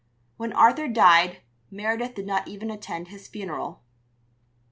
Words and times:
When 0.35 0.51
Arthur 0.53 0.87
died, 0.87 1.41
Meredith 1.69 2.15
did 2.15 2.25
not 2.25 2.47
even 2.47 2.71
attend 2.71 3.09
his 3.09 3.27
funeral. 3.27 3.83